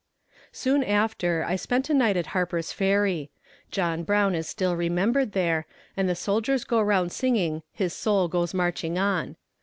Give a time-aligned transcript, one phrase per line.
[0.51, 3.29] Soon after I spent a night at Harper's Ferry.
[3.69, 8.51] John Brown is still remembered there, and the soldiers go round singing "His soul goes
[8.51, 9.35] marching on."